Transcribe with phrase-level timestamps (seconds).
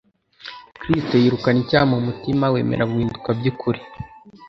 [0.79, 3.79] Kristo yirukana icyaha mu mutima wemera guhinduka by'ukuri.